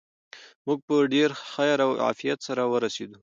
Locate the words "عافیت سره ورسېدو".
2.05-3.17